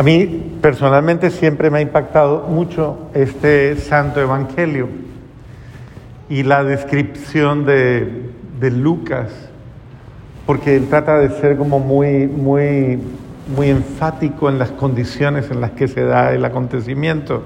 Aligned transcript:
A 0.00 0.02
mí 0.02 0.56
personalmente 0.62 1.28
siempre 1.28 1.68
me 1.68 1.76
ha 1.76 1.80
impactado 1.82 2.46
mucho 2.48 3.10
este 3.12 3.76
santo 3.76 4.18
evangelio 4.18 4.88
y 6.30 6.42
la 6.42 6.64
descripción 6.64 7.66
de, 7.66 8.30
de 8.58 8.70
Lucas, 8.70 9.30
porque 10.46 10.74
él 10.76 10.86
trata 10.88 11.18
de 11.18 11.28
ser 11.38 11.58
como 11.58 11.80
muy, 11.80 12.26
muy, 12.26 12.98
muy 13.54 13.68
enfático 13.68 14.48
en 14.48 14.58
las 14.58 14.70
condiciones 14.70 15.50
en 15.50 15.60
las 15.60 15.72
que 15.72 15.86
se 15.86 16.02
da 16.02 16.32
el 16.32 16.46
acontecimiento. 16.46 17.42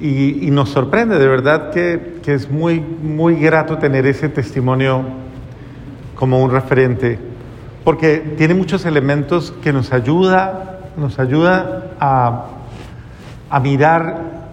Y, 0.00 0.46
y 0.46 0.52
nos 0.52 0.68
sorprende 0.68 1.18
de 1.18 1.26
verdad 1.26 1.72
que, 1.72 2.20
que, 2.22 2.34
es 2.34 2.48
muy, 2.48 2.78
muy 2.78 3.34
grato 3.34 3.76
tener 3.76 4.06
ese 4.06 4.28
testimonio 4.28 5.02
como 6.14 6.44
un 6.44 6.52
referente, 6.52 7.18
porque 7.82 8.18
tiene 8.38 8.54
muchos 8.54 8.86
elementos 8.86 9.52
que 9.64 9.72
nos 9.72 9.92
ayuda, 9.92 10.69
nos 11.00 11.18
ayuda 11.18 11.92
a, 11.98 12.46
a 13.48 13.60
mirar 13.60 14.50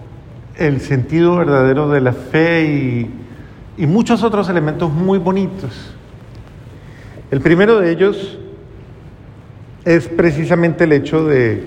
el 0.55 0.81
sentido 0.81 1.35
verdadero 1.35 1.89
de 1.89 2.01
la 2.01 2.13
fe 2.13 2.63
y, 2.65 3.83
y 3.83 3.85
muchos 3.85 4.23
otros 4.23 4.49
elementos 4.49 4.91
muy 4.91 5.19
bonitos. 5.19 5.93
El 7.29 7.41
primero 7.41 7.79
de 7.79 7.91
ellos 7.91 8.39
es 9.83 10.07
precisamente 10.07 10.85
el 10.85 10.93
hecho 10.93 11.25
de 11.25 11.65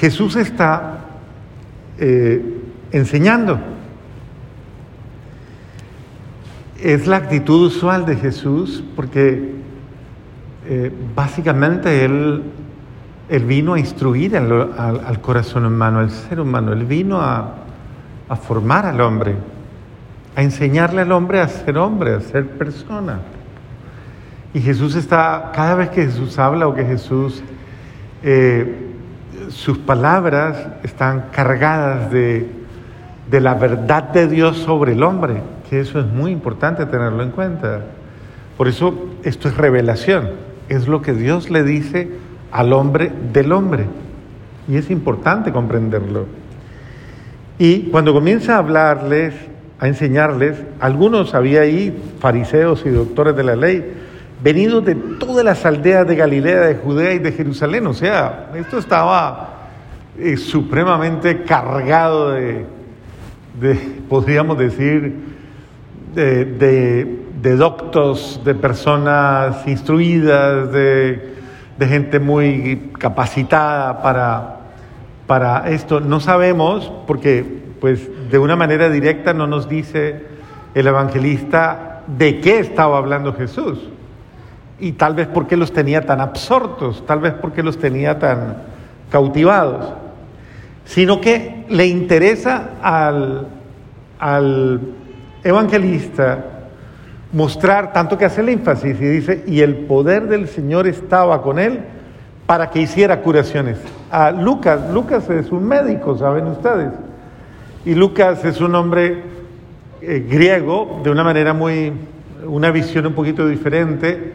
Jesús 0.00 0.36
está 0.36 1.06
eh, 1.98 2.42
enseñando. 2.92 3.58
Es 6.82 7.06
la 7.06 7.16
actitud 7.16 7.66
usual 7.66 8.06
de 8.06 8.16
Jesús 8.16 8.84
porque 8.94 9.52
eh, 10.66 10.92
básicamente 11.14 12.04
él, 12.04 12.42
él, 13.28 13.44
vino 13.44 13.74
a 13.74 13.78
instruir 13.78 14.36
al, 14.36 15.20
corazón 15.20 15.66
humano, 15.66 16.00
al 16.00 16.10
ser 16.10 16.40
humano, 16.40 16.72
él 16.72 16.84
vino 16.84 17.20
a, 17.20 17.54
a 18.28 18.36
formar 18.36 18.86
al 18.86 19.00
hombre, 19.00 19.34
a 20.36 20.42
enseñarle 20.42 21.02
al 21.02 21.12
hombre 21.12 21.40
a 21.40 21.48
ser 21.48 21.78
hombre, 21.78 22.14
a 22.14 22.20
ser 22.20 22.46
persona. 22.46 23.20
Y 24.54 24.60
Jesús 24.60 24.94
está, 24.94 25.52
cada 25.54 25.74
vez 25.74 25.90
que 25.90 26.04
Jesús 26.04 26.38
habla 26.38 26.68
o 26.68 26.74
que 26.74 26.84
Jesús, 26.84 27.42
eh, 28.22 28.86
sus 29.50 29.78
palabras 29.78 30.66
están 30.82 31.26
cargadas 31.32 32.10
de, 32.10 32.50
de, 33.30 33.40
la 33.40 33.54
verdad 33.54 34.04
de 34.04 34.26
Dios 34.26 34.58
sobre 34.58 34.92
el 34.92 35.02
hombre, 35.02 35.42
que 35.68 35.80
eso 35.80 36.00
es 36.00 36.06
muy 36.06 36.30
importante 36.30 36.86
tenerlo 36.86 37.22
en 37.22 37.30
cuenta. 37.30 37.82
Por 38.56 38.68
eso 38.68 39.10
esto 39.22 39.48
es 39.48 39.56
revelación, 39.56 40.30
es 40.68 40.88
lo 40.88 41.02
que 41.02 41.12
Dios 41.12 41.50
le 41.50 41.62
dice 41.62 42.10
al 42.52 42.72
hombre 42.72 43.10
del 43.32 43.52
hombre. 43.52 43.86
Y 44.68 44.76
es 44.76 44.90
importante 44.90 45.52
comprenderlo. 45.52 46.26
Y 47.58 47.84
cuando 47.90 48.12
comienza 48.12 48.54
a 48.54 48.58
hablarles, 48.58 49.34
a 49.80 49.88
enseñarles, 49.88 50.56
algunos 50.80 51.34
había 51.34 51.62
ahí, 51.62 51.96
fariseos 52.20 52.84
y 52.84 52.90
doctores 52.90 53.36
de 53.36 53.44
la 53.44 53.56
ley, 53.56 53.92
venidos 54.42 54.84
de 54.84 54.94
todas 54.94 55.44
las 55.44 55.64
aldeas 55.64 56.06
de 56.06 56.16
Galilea, 56.16 56.60
de 56.60 56.74
Judea 56.76 57.14
y 57.14 57.18
de 57.18 57.32
Jerusalén. 57.32 57.86
O 57.86 57.94
sea, 57.94 58.50
esto 58.54 58.78
estaba 58.78 59.58
eh, 60.18 60.36
supremamente 60.36 61.42
cargado 61.42 62.32
de, 62.32 62.64
podríamos 64.08 64.58
decir, 64.58 65.14
de, 66.14 66.44
de, 66.44 67.18
de, 67.40 67.56
doctos, 67.56 68.40
de 68.44 68.54
personas 68.54 69.66
instruidas, 69.66 70.72
de, 70.72 71.37
gente 71.86 72.18
muy 72.18 72.90
capacitada 72.98 74.02
para, 74.02 74.56
para 75.26 75.70
esto. 75.70 76.00
No 76.00 76.20
sabemos, 76.20 76.90
porque 77.06 77.44
pues 77.80 78.08
de 78.30 78.38
una 78.38 78.56
manera 78.56 78.88
directa 78.90 79.32
no 79.32 79.46
nos 79.46 79.68
dice 79.68 80.24
el 80.74 80.86
evangelista 80.86 82.02
de 82.06 82.40
qué 82.40 82.58
estaba 82.58 82.98
hablando 82.98 83.34
Jesús 83.34 83.78
y 84.80 84.92
tal 84.92 85.14
vez 85.14 85.28
porque 85.28 85.56
los 85.56 85.72
tenía 85.72 86.06
tan 86.06 86.20
absortos, 86.20 87.04
tal 87.06 87.20
vez 87.20 87.34
porque 87.34 87.62
los 87.62 87.78
tenía 87.78 88.18
tan 88.18 88.56
cautivados, 89.10 89.92
sino 90.84 91.20
que 91.20 91.64
le 91.68 91.86
interesa 91.86 92.70
al, 92.82 93.46
al 94.18 94.80
evangelista 95.42 96.57
mostrar, 97.32 97.92
tanto 97.92 98.16
que 98.16 98.24
hace 98.24 98.40
el 98.40 98.48
énfasis 98.48 99.00
y 99.00 99.04
dice, 99.04 99.44
y 99.46 99.60
el 99.60 99.74
poder 99.76 100.28
del 100.28 100.48
Señor 100.48 100.86
estaba 100.86 101.42
con 101.42 101.58
él 101.58 101.80
para 102.46 102.70
que 102.70 102.80
hiciera 102.80 103.20
curaciones. 103.20 103.78
A 104.10 104.30
Lucas, 104.30 104.90
Lucas 104.92 105.28
es 105.28 105.52
un 105.52 105.66
médico, 105.66 106.16
saben 106.16 106.46
ustedes, 106.46 106.92
y 107.84 107.94
Lucas 107.94 108.44
es 108.44 108.60
un 108.60 108.74
hombre 108.74 109.22
eh, 110.00 110.26
griego 110.28 111.00
de 111.04 111.10
una 111.10 111.24
manera 111.24 111.52
muy, 111.52 111.92
una 112.46 112.70
visión 112.70 113.06
un 113.06 113.12
poquito 113.12 113.46
diferente, 113.46 114.32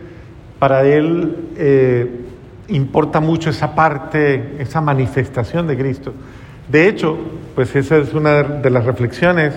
para 0.59 0.83
él 0.83 1.35
eh, 1.57 2.21
importa 2.67 3.19
mucho 3.19 3.49
esa 3.49 3.75
parte, 3.75 4.55
esa 4.59 4.79
manifestación 4.79 5.67
de 5.67 5.77
Cristo. 5.77 6.13
De 6.69 6.87
hecho, 6.87 7.17
pues 7.55 7.75
esa 7.75 7.97
es 7.97 8.13
una 8.13 8.43
de 8.43 8.69
las 8.69 8.85
reflexiones 8.85 9.53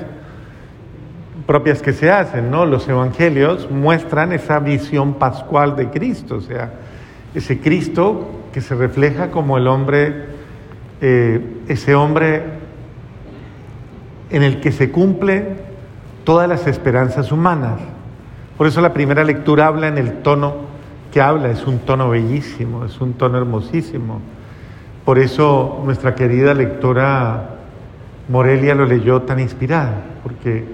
propias 1.47 1.81
que 1.81 1.93
se 1.93 2.11
hacen, 2.11 2.51
¿no? 2.51 2.67
Los 2.67 2.89
evangelios 2.89 3.71
muestran 3.71 4.33
esa 4.33 4.59
visión 4.59 5.15
pascual 5.15 5.77
de 5.77 5.91
Cristo, 5.91 6.37
o 6.37 6.41
sea, 6.41 6.73
ese 7.35 7.61
Cristo 7.61 8.29
que 8.53 8.61
se 8.61 8.75
refleja 8.75 9.31
como 9.31 9.57
el 9.57 9.69
hombre, 9.69 10.27
eh, 11.01 11.41
ese 11.69 11.95
hombre 11.95 12.43
en 14.31 14.43
el 14.43 14.61
que 14.61 14.73
se 14.73 14.91
cumplen 14.91 15.59
todas 16.25 16.49
las 16.49 16.67
esperanzas 16.67 17.31
humanas. 17.31 17.81
Por 18.59 18.67
eso 18.67 18.81
la 18.81 18.93
primera 18.93 19.23
lectura 19.23 19.67
habla 19.67 19.89
en 19.89 19.99
el 19.99 20.23
tono 20.23 20.67
que 21.13 21.21
habla 21.21 21.51
es 21.51 21.67
un 21.67 21.79
tono 21.79 22.11
bellísimo, 22.11 22.85
es 22.85 23.01
un 23.01 23.15
tono 23.15 23.39
hermosísimo. 23.39 24.21
Por 25.05 25.19
eso 25.19 25.81
nuestra 25.85 26.15
querida 26.15 26.53
lectora 26.53 27.51
Morelia 28.29 28.75
lo 28.75 28.87
leyó 28.87 29.23
tan 29.23 29.39
inspirada, 29.39 30.03
porque 30.23 30.65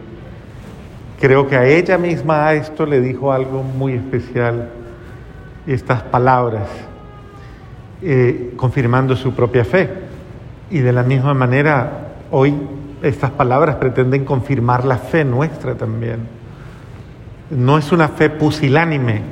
creo 1.23 1.47
que 1.47 1.57
a 1.57 1.65
ella 1.65 1.99
misma 1.99 2.49
a 2.49 2.55
esto 2.55 2.85
le 2.85 3.01
dijo 3.01 3.33
algo 3.33 3.63
muy 3.63 3.93
especial, 3.93 4.71
estas 5.69 6.03
palabras, 6.03 6.69
eh, 8.03 8.55
confirmando 8.57 9.15
su 9.15 9.33
propia 9.33 9.65
fe. 9.65 9.89
Y 10.69 10.81
de 10.81 10.93
la 10.93 11.05
misma 11.05 11.33
manera, 11.33 12.09
hoy 12.33 12.53
estas 13.05 13.31
palabras 13.31 13.77
pretenden 13.77 14.25
confirmar 14.25 14.85
la 14.85 14.97
fe 14.97 15.25
nuestra 15.25 15.77
también. 15.77 16.27
No 17.51 17.79
es 17.79 17.93
una 17.93 18.09
fe 18.09 18.29
pusilánime, 18.29 19.23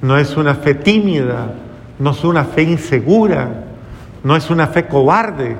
no 0.00 0.16
es 0.16 0.34
una 0.34 0.54
fe 0.54 0.76
tímida, 0.76 1.52
no 1.98 2.12
es 2.12 2.24
una 2.24 2.44
fe 2.44 2.62
insegura, 2.62 3.50
no 4.24 4.34
es 4.34 4.48
una 4.48 4.66
fe 4.68 4.86
cobarde. 4.86 5.56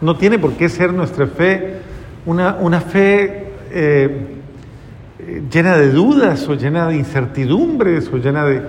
No 0.00 0.16
tiene 0.16 0.38
por 0.38 0.52
qué 0.52 0.68
ser 0.68 0.92
nuestra 0.92 1.26
fe 1.26 1.80
una, 2.26 2.58
una 2.60 2.80
fe 2.80 3.48
eh, 3.72 4.34
llena 5.50 5.76
de 5.76 5.90
dudas 5.90 6.48
o 6.48 6.54
llena 6.54 6.88
de 6.88 6.96
incertidumbres 6.96 8.10
o 8.12 8.16
llena 8.16 8.44
de, 8.44 8.62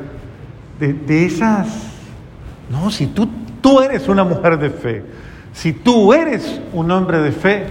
de, 0.79 0.93
de 0.93 1.25
esas... 1.25 1.67
No, 2.69 2.89
si 2.89 3.07
tú, 3.07 3.29
tú 3.61 3.81
eres 3.81 4.07
una 4.07 4.23
mujer 4.23 4.57
de 4.57 4.69
fe, 4.69 5.03
si 5.53 5.73
tú 5.73 6.13
eres 6.13 6.61
un 6.73 6.91
hombre 6.91 7.19
de 7.19 7.31
fe, 7.31 7.65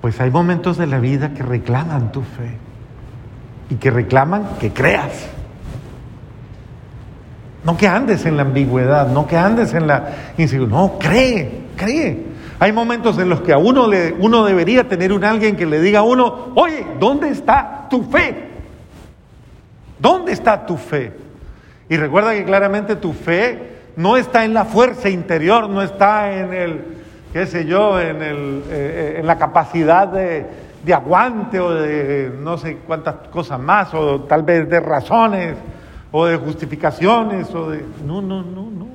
pues 0.00 0.20
hay 0.20 0.30
momentos 0.30 0.76
de 0.78 0.86
la 0.86 0.98
vida 0.98 1.32
que 1.32 1.42
reclaman 1.42 2.10
tu 2.10 2.22
fe 2.22 2.56
y 3.70 3.76
que 3.76 3.90
reclaman 3.90 4.56
que 4.58 4.72
creas. 4.72 5.28
No 7.64 7.76
que 7.76 7.86
andes 7.86 8.26
en 8.26 8.36
la 8.36 8.42
ambigüedad, 8.42 9.08
no 9.08 9.26
que 9.26 9.36
andes 9.36 9.72
en 9.74 9.86
la 9.86 10.08
inseguridad. 10.36 10.76
No, 10.76 10.98
cree, 10.98 11.62
cree. 11.76 12.31
Hay 12.62 12.70
momentos 12.70 13.18
en 13.18 13.28
los 13.28 13.40
que 13.40 13.52
a 13.52 13.58
uno, 13.58 13.88
le, 13.88 14.12
uno 14.12 14.44
debería 14.44 14.88
tener 14.88 15.12
un 15.12 15.24
alguien 15.24 15.56
que 15.56 15.66
le 15.66 15.80
diga 15.80 15.98
a 15.98 16.02
uno, 16.02 16.52
oye, 16.54 16.86
¿dónde 17.00 17.28
está 17.28 17.88
tu 17.90 18.04
fe? 18.04 18.50
¿Dónde 19.98 20.30
está 20.30 20.64
tu 20.64 20.76
fe? 20.76 21.12
Y 21.88 21.96
recuerda 21.96 22.32
que 22.34 22.44
claramente 22.44 22.94
tu 22.94 23.14
fe 23.14 23.80
no 23.96 24.16
está 24.16 24.44
en 24.44 24.54
la 24.54 24.64
fuerza 24.64 25.08
interior, 25.08 25.68
no 25.68 25.82
está 25.82 26.38
en 26.38 26.54
el, 26.54 26.84
qué 27.32 27.48
sé 27.48 27.64
yo, 27.64 28.00
en, 28.00 28.22
el, 28.22 28.62
eh, 28.70 29.16
en 29.18 29.26
la 29.26 29.38
capacidad 29.38 30.06
de, 30.06 30.46
de 30.84 30.94
aguante 30.94 31.58
o 31.58 31.74
de 31.74 32.32
no 32.38 32.58
sé 32.58 32.76
cuántas 32.86 33.26
cosas 33.32 33.58
más, 33.58 33.92
o 33.92 34.20
tal 34.20 34.44
vez 34.44 34.70
de 34.70 34.78
razones 34.78 35.56
o 36.12 36.26
de 36.26 36.36
justificaciones 36.36 37.52
o 37.56 37.70
de... 37.70 37.84
No, 38.06 38.22
no, 38.22 38.40
no, 38.44 38.70
no. 38.70 38.86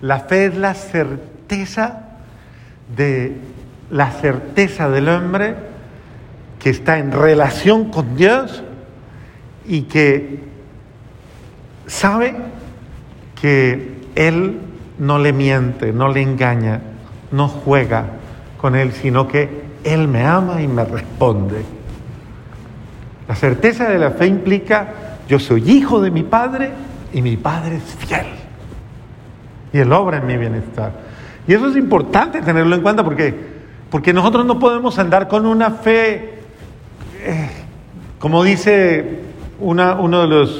La 0.00 0.20
fe 0.20 0.46
es 0.46 0.56
la 0.56 0.72
certeza 0.72 2.08
de 2.96 3.36
la 3.90 4.10
certeza 4.10 4.88
del 4.88 5.08
hombre 5.08 5.54
que 6.58 6.70
está 6.70 6.98
en 6.98 7.12
relación 7.12 7.90
con 7.90 8.16
Dios 8.16 8.62
y 9.66 9.82
que 9.82 10.40
sabe 11.86 12.34
que 13.40 13.94
Él 14.14 14.58
no 14.98 15.18
le 15.18 15.32
miente, 15.32 15.92
no 15.92 16.08
le 16.08 16.22
engaña, 16.22 16.80
no 17.32 17.48
juega 17.48 18.06
con 18.58 18.76
Él, 18.76 18.92
sino 18.92 19.26
que 19.26 19.62
Él 19.84 20.08
me 20.08 20.24
ama 20.24 20.62
y 20.62 20.68
me 20.68 20.84
responde. 20.84 21.64
La 23.28 23.34
certeza 23.34 23.88
de 23.88 23.98
la 23.98 24.12
fe 24.12 24.26
implica, 24.26 24.88
yo 25.28 25.38
soy 25.38 25.68
hijo 25.70 26.00
de 26.00 26.10
mi 26.10 26.22
Padre 26.22 26.70
y 27.12 27.22
mi 27.22 27.36
Padre 27.36 27.76
es 27.76 28.06
fiel. 28.06 28.26
Y 29.72 29.78
Él 29.78 29.92
obra 29.92 30.18
en 30.18 30.26
mi 30.26 30.36
bienestar. 30.36 30.92
Y 31.46 31.54
eso 31.54 31.68
es 31.68 31.76
importante 31.76 32.40
tenerlo 32.40 32.74
en 32.74 32.82
cuenta 32.82 33.02
porque, 33.04 33.34
porque 33.90 34.12
nosotros 34.12 34.46
no 34.46 34.58
podemos 34.58 34.98
andar 34.98 35.28
con 35.28 35.46
una 35.46 35.70
fe, 35.70 36.38
eh, 37.20 37.50
como 38.18 38.44
dice 38.44 39.20
una 39.58 39.94
uno 39.94 40.26
de 40.26 40.40
las 40.40 40.50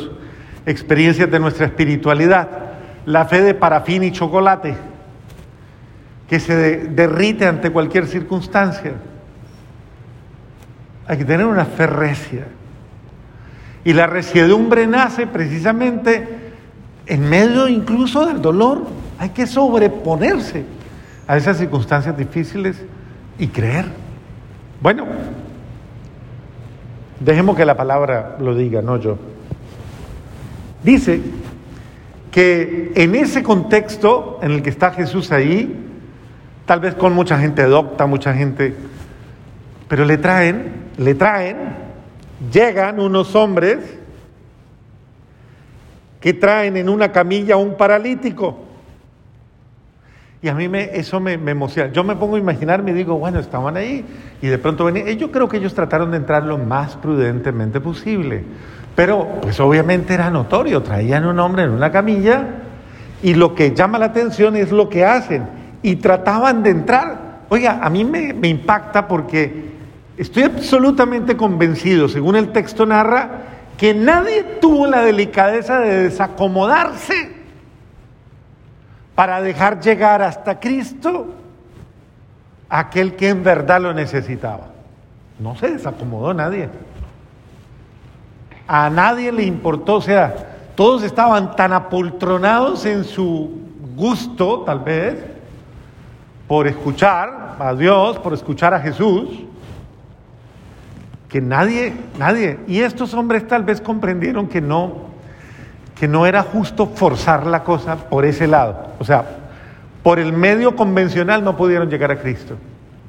experiencias 0.67 1.31
de 1.31 1.39
nuestra 1.39 1.67
espiritualidad, 1.67 2.49
la 3.07 3.25
fe 3.27 3.43
de 3.43 3.55
parafín 3.55 4.03
y 4.05 4.13
chocolate, 4.13 4.77
que 6.29 6.41
se 6.41 6.87
derrite 6.89 7.47
ante 7.47 7.71
cualquier 7.71 8.07
circunstancia. 8.07 8.93
Hay 11.07 11.19
que 11.19 11.25
tener 11.25 11.47
una 11.47 11.65
fe 11.65 11.87
recia. 11.87 12.47
Y 13.85 13.93
la 13.93 14.07
resiedumbre 14.07 14.87
nace 14.87 15.27
precisamente 15.27 16.53
en 17.07 17.29
medio 17.29 17.69
incluso 17.69 18.25
del 18.27 18.41
dolor. 18.41 18.87
Hay 19.23 19.29
que 19.29 19.47
sobreponerse 19.47 20.65
a 21.29 21.37
esas 21.37 21.57
circunstancias 21.57 22.17
difíciles 22.17 22.77
y 23.39 23.47
creer. 23.47 23.85
Bueno, 24.81 25.07
dejemos 27.21 27.57
que 27.57 27.65
la 27.65 27.77
palabra 27.77 28.37
lo 28.41 28.53
diga, 28.53 28.83
no 28.83 28.97
yo. 28.97 29.17
Dice 30.83 31.21
que 32.33 32.91
en 32.97 33.15
ese 33.15 33.45
contexto 33.45 34.41
en 34.43 34.51
el 34.51 34.63
que 34.65 34.71
está 34.71 34.91
Jesús 34.91 35.31
ahí, 35.31 35.73
tal 36.67 36.81
vez 36.81 36.97
con 36.97 37.13
mucha 37.13 37.39
gente 37.39 37.63
docta, 37.63 38.07
mucha 38.07 38.35
gente, 38.35 38.75
pero 39.87 40.05
le 40.05 40.19
traen, 40.19 40.91
le 40.99 41.15
traen, 41.15 41.59
llegan 42.53 42.99
unos 42.99 43.37
hombres 43.37 43.79
que 46.19 46.35
traen 46.35 46.77
en 46.77 46.89
una 46.89 47.13
camilla 47.13 47.55
a 47.55 47.59
un 47.59 47.77
paralítico. 47.77 48.72
Y 50.43 50.49
a 50.49 50.55
mí 50.55 50.69
me, 50.69 50.91
eso 50.97 51.21
me, 51.21 51.35
emociona. 51.35 51.93
Yo 51.93 52.03
me 52.03 52.17
pongo 52.17 52.35
a 52.35 52.39
imaginarme 52.41 52.91
y 52.91 52.95
digo, 52.95 53.17
bueno, 53.17 53.39
estaban 53.39 53.77
ahí 53.77 54.05
y 54.43 54.49
de 54.49 54.59
pronto 54.59 54.85
venían. 54.85 55.07
Yo 55.17 55.31
creo 55.31 55.49
que 55.49 55.59
ellos 55.59 55.73
trataron 55.73 56.11
de 56.11 56.17
entrar 56.17 56.43
lo 56.43 56.59
más 56.59 56.97
prudentemente 56.97 57.81
posible. 57.81 58.43
Pero, 58.97 59.39
pues 59.41 59.61
obviamente 59.61 60.15
era 60.15 60.31
notorio. 60.31 60.83
Traían 60.83 61.27
un 61.27 61.39
hombre 61.39 61.63
en 61.63 61.71
una 61.71 61.93
camilla 61.93 62.45
y 63.23 63.35
lo 63.35 63.55
que 63.55 63.73
llama 63.73 64.01
la 64.01 64.07
atención 64.07 64.57
es 64.57 64.73
lo 64.73 64.89
que 64.89 65.05
hacen. 65.05 65.45
Y 65.81 65.97
trataban 65.97 66.65
de 66.65 66.71
entrar. 66.71 67.43
Oiga, 67.49 67.79
a 67.81 67.89
mí 67.89 68.05
me, 68.05 68.35
me 68.35 68.49
impacta 68.49 69.07
porque 69.07 69.71
estoy 70.17 70.43
absolutamente 70.43 71.37
convencido, 71.37 72.09
según 72.09 72.35
el 72.35 72.49
texto 72.49 72.85
narra, 72.85 73.31
que 73.77 73.95
nadie 73.95 74.43
tuvo 74.61 74.89
la 74.89 75.03
delicadeza 75.03 75.79
de 75.79 76.03
desacomodarse 76.03 77.32
para 79.15 79.43
dejar 79.43 79.81
llegar 79.81 80.23
hasta 80.23 80.59
Cristo 80.59 81.35
aquel 82.69 83.17
que 83.17 83.29
en 83.29 83.43
verdad 83.43 83.81
lo 83.81 83.93
necesitaba. 83.93 84.69
No 85.39 85.57
se 85.57 85.73
desacomodó 85.73 86.33
nadie. 86.33 86.69
A 88.67 88.89
nadie 88.89 89.31
le 89.33 89.45
importó, 89.45 89.97
o 89.97 90.01
sea, 90.01 90.35
todos 90.75 91.03
estaban 91.03 91.55
tan 91.57 91.73
apoltronados 91.73 92.87
en 92.87 93.05
su 93.05 93.51
gusto, 93.95 94.61
tal 94.61 94.81
vez, 94.81 95.19
por 96.49 96.67
escuchar 96.67 97.57
a 97.59 97.75
Dios, 97.75 98.19
por 98.19 98.33
escuchar 98.33 98.73
a 98.73 98.81
Jesús, 98.81 99.29
que 101.29 101.41
nadie, 101.41 101.95
nadie, 102.19 102.59
y 102.67 102.81
estos 102.81 103.13
hombres 103.15 103.47
tal 103.47 103.65
vez 103.65 103.81
comprendieron 103.81 104.49
que 104.49 104.61
no, 104.61 105.12
que 105.99 106.09
no 106.09 106.27
era 106.27 106.43
justo 106.43 106.87
forzar 106.87 107.47
la 107.47 107.63
cosa 107.65 107.97
por 107.97 108.25
ese 108.25 108.47
lado. 108.47 108.89
O 108.99 109.05
sea, 109.05 109.25
por 110.03 110.19
el 110.19 110.33
medio 110.33 110.75
convencional 110.75 111.45
no 111.45 111.57
pudieron 111.57 111.89
llegar 111.89 112.11
a 112.11 112.19
Cristo. 112.19 112.57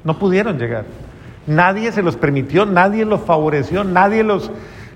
No 0.04 0.18
pudieron 0.18 0.58
llegar. 0.58 0.84
Nadie 1.46 1.92
se 1.92 2.02
los 2.02 2.16
permitió, 2.16 2.66
nadie 2.66 3.04
los 3.04 3.20
favoreció, 3.20 3.84
nadie 3.84 4.22
los, 4.22 4.50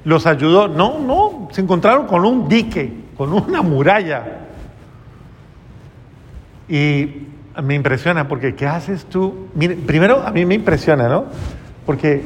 los 0.04 0.26
ayudó. 0.26 0.68
No, 0.68 0.98
no, 1.00 1.48
se 1.52 1.60
encontraron 1.60 2.06
con 2.06 2.24
un 2.24 2.48
dique, 2.48 2.92
con 3.16 3.32
una 3.32 3.62
muralla. 3.62 4.24
Y 6.68 7.26
me 7.62 7.74
impresiona 7.74 8.28
porque 8.28 8.54
¿qué 8.54 8.66
haces 8.66 9.06
tú? 9.06 9.48
Mire, 9.54 9.74
primero 9.74 10.22
a 10.24 10.30
mí 10.30 10.44
me 10.46 10.54
impresiona, 10.54 11.08
¿no? 11.08 11.24
Porque 11.84 12.22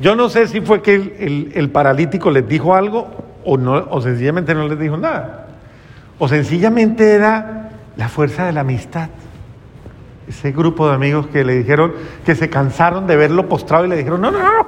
yo 0.00 0.14
no 0.14 0.28
sé 0.28 0.48
si 0.48 0.60
fue 0.60 0.82
que 0.82 0.94
el, 0.94 1.52
el 1.54 1.70
paralítico 1.70 2.30
les 2.30 2.46
dijo 2.46 2.74
algo 2.74 3.23
o, 3.44 3.56
no, 3.56 3.72
o 3.90 4.00
sencillamente 4.00 4.54
no 4.54 4.66
les 4.68 4.78
dijo 4.78 4.96
nada. 4.96 5.46
O 6.18 6.28
sencillamente 6.28 7.12
era 7.12 7.70
la 7.96 8.08
fuerza 8.08 8.46
de 8.46 8.52
la 8.52 8.60
amistad. 8.60 9.08
Ese 10.26 10.52
grupo 10.52 10.88
de 10.88 10.94
amigos 10.94 11.26
que 11.26 11.44
le 11.44 11.54
dijeron 11.54 11.92
que 12.24 12.34
se 12.34 12.48
cansaron 12.48 13.06
de 13.06 13.16
verlo 13.16 13.48
postrado 13.48 13.84
y 13.84 13.88
le 13.88 13.96
dijeron, 13.96 14.20
no, 14.20 14.30
no, 14.30 14.38
no, 14.38 14.66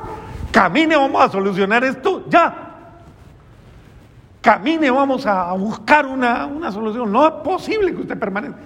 camine, 0.50 0.96
vamos 0.96 1.22
a 1.22 1.28
solucionar 1.28 1.84
esto 1.84 2.24
ya. 2.28 2.62
Camine, 4.40 4.90
vamos 4.90 5.26
a 5.26 5.52
buscar 5.54 6.06
una, 6.06 6.46
una 6.46 6.70
solución. 6.70 7.10
No 7.10 7.26
es 7.26 7.32
posible 7.42 7.92
que 7.94 8.02
usted 8.02 8.18
permanezca. 8.18 8.58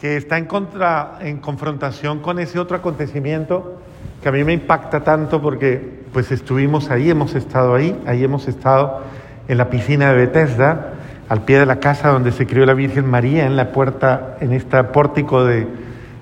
Que 0.00 0.16
está 0.16 0.38
en, 0.38 0.46
contra, 0.46 1.18
en 1.20 1.38
confrontación 1.38 2.20
con 2.20 2.38
ese 2.38 2.58
otro 2.58 2.76
acontecimiento 2.76 3.80
que 4.22 4.28
a 4.28 4.32
mí 4.32 4.42
me 4.42 4.54
impacta 4.54 5.04
tanto 5.04 5.42
porque 5.42 6.04
pues 6.12 6.32
estuvimos 6.32 6.90
ahí, 6.90 7.10
hemos 7.10 7.34
estado 7.34 7.74
ahí, 7.74 8.00
ahí 8.06 8.24
hemos 8.24 8.48
estado 8.48 9.02
en 9.48 9.58
la 9.58 9.70
piscina 9.70 10.12
de 10.12 10.26
Bethesda, 10.26 10.92
al 11.28 11.42
pie 11.42 11.58
de 11.58 11.66
la 11.66 11.76
casa 11.76 12.08
donde 12.08 12.32
se 12.32 12.46
crió 12.46 12.66
la 12.66 12.74
Virgen 12.74 13.06
María, 13.06 13.46
en 13.46 13.56
la 13.56 13.72
puerta, 13.72 14.36
en 14.40 14.52
este 14.52 14.82
pórtico 14.84 15.44
de, 15.44 15.66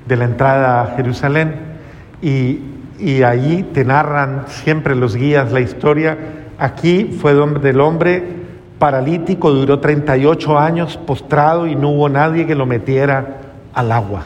la 0.08 0.24
entrada 0.24 0.82
a 0.82 0.96
Jerusalén. 0.96 1.54
Y, 2.20 2.60
y 2.98 3.22
allí 3.22 3.62
te 3.62 3.84
narran 3.84 4.44
siempre 4.48 4.94
los 4.94 5.16
guías 5.16 5.52
la 5.52 5.60
historia. 5.60 6.16
Aquí 6.58 7.16
fue 7.20 7.34
del 7.34 7.80
hombre 7.80 8.42
paralítico, 8.78 9.50
duró 9.50 9.78
38 9.78 10.58
años 10.58 10.96
postrado 10.96 11.66
y 11.66 11.74
no 11.74 11.90
hubo 11.90 12.08
nadie 12.08 12.46
que 12.46 12.54
lo 12.54 12.66
metiera 12.66 13.38
al 13.72 13.92
agua. 13.92 14.24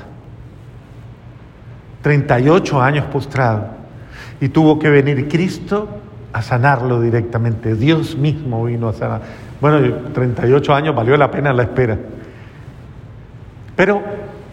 38 2.03 2.81
años 2.81 3.05
postrado. 3.07 3.67
Y 4.41 4.49
tuvo 4.49 4.79
que 4.79 4.89
venir 4.91 5.29
Cristo 5.29 5.89
a 6.37 6.43
sanarlo 6.43 7.01
directamente. 7.01 7.75
Dios 7.75 8.15
mismo 8.15 8.67
vino 8.67 8.91
a 8.91 8.93
sanar. 8.93 9.23
Bueno, 9.59 10.11
38 10.13 10.75
años 10.75 10.95
valió 10.95 11.17
la 11.17 11.31
pena 11.31 11.51
la 11.55 11.63
espera. 11.63 11.97
Pero 13.75 14.03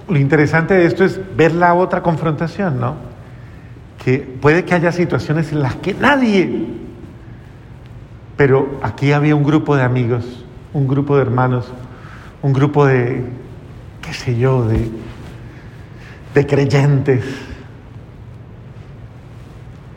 lo 0.08 0.18
interesante 0.18 0.76
de 0.76 0.86
esto 0.86 1.04
es 1.04 1.20
ver 1.36 1.54
la 1.54 1.74
otra 1.74 2.02
confrontación, 2.02 2.80
¿no? 2.80 2.96
Que 4.02 4.20
puede 4.20 4.64
que 4.64 4.76
haya 4.76 4.94
situaciones 4.94 5.52
en 5.52 5.62
las 5.62 5.76
que 5.76 5.94
nadie, 5.94 6.68
pero 8.38 8.80
aquí 8.82 9.12
había 9.12 9.36
un 9.36 9.44
grupo 9.44 9.76
de 9.76 9.84
amigos, 9.84 10.46
un 10.72 10.88
grupo 10.88 11.18
de 11.18 11.24
hermanos, 11.24 11.70
un 12.42 12.54
grupo 12.54 12.86
de, 12.86 13.26
qué 14.02 14.14
sé 14.14 14.38
yo, 14.38 14.66
de, 14.66 14.90
de 16.34 16.48
creyentes, 16.48 17.26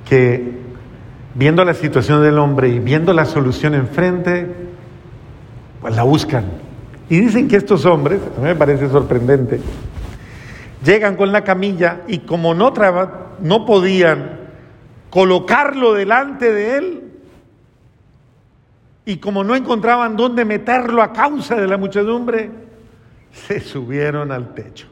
que 0.09 0.66
viendo 1.37 1.65
la 1.65 1.75
situación 1.75 2.23
del 2.23 2.39
hombre 2.39 2.69
y 2.69 2.79
viendo 2.79 3.13
la 3.13 3.27
solución 3.27 3.75
enfrente, 3.75 4.47
pues 5.81 5.95
la 5.95 6.03
buscan. 6.03 6.45
Y 7.11 7.21
dicen 7.21 7.47
que 7.47 7.57
estos 7.57 7.85
hombres, 7.85 8.21
a 8.37 8.41
mí 8.41 8.47
me 8.47 8.57
parece 8.57 8.89
sorprendente, 8.89 9.61
llegan 10.83 11.17
con 11.17 11.31
la 11.33 11.45
camilla 11.45 12.01
y 12.09 12.21
como 12.21 12.55
no, 12.55 12.73
no 13.41 13.67
podían 13.67 14.41
colocarlo 15.11 15.93
delante 15.93 16.53
de 16.53 16.77
él, 16.79 17.03
y 19.05 19.19
como 19.19 19.45
no 19.45 19.55
encontraban 19.55 20.17
dónde 20.17 20.45
meterlo 20.45 21.01
a 21.01 21.13
causa 21.13 21.55
de 21.55 21.69
la 21.69 21.77
muchedumbre, 21.77 22.51
se 23.31 23.61
subieron 23.61 24.33
al 24.33 24.53
techo. 24.53 24.89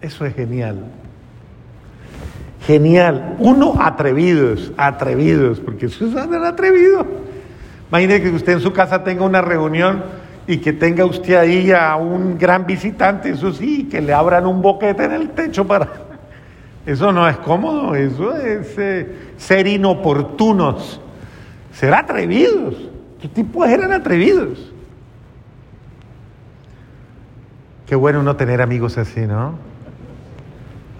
Eso 0.00 0.24
es 0.24 0.34
genial. 0.34 0.86
Genial. 2.70 3.34
Uno, 3.40 3.74
atrevidos, 3.80 4.72
atrevidos, 4.76 5.58
porque 5.58 5.86
eso 5.86 6.06
es 6.06 6.14
atrevido. 6.14 7.04
Imagine 7.88 8.22
que 8.22 8.30
usted 8.30 8.52
en 8.52 8.60
su 8.60 8.72
casa 8.72 9.02
tenga 9.02 9.24
una 9.24 9.42
reunión 9.42 10.04
y 10.46 10.58
que 10.58 10.72
tenga 10.72 11.04
usted 11.04 11.34
ahí 11.34 11.72
a 11.72 11.96
un 11.96 12.38
gran 12.38 12.66
visitante, 12.66 13.30
eso 13.30 13.52
sí, 13.52 13.88
que 13.90 14.00
le 14.00 14.12
abran 14.12 14.46
un 14.46 14.62
boquete 14.62 15.04
en 15.04 15.12
el 15.12 15.30
techo 15.30 15.66
para... 15.66 15.88
Eso 16.86 17.10
no 17.10 17.28
es 17.28 17.36
cómodo, 17.38 17.96
eso 17.96 18.36
es 18.36 18.78
eh, 18.78 19.32
ser 19.36 19.66
inoportunos, 19.66 21.00
ser 21.72 21.92
atrevidos. 21.92 22.76
¿Qué 23.20 23.26
tipos 23.26 23.68
eran 23.68 23.90
atrevidos? 23.90 24.72
Qué 27.86 27.96
bueno 27.96 28.22
no 28.22 28.36
tener 28.36 28.62
amigos 28.62 28.96
así, 28.96 29.22
¿no? 29.22 29.56